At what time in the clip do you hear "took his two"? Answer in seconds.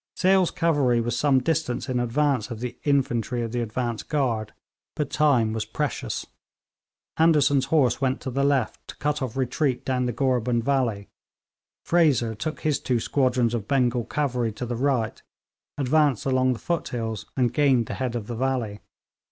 12.33-12.99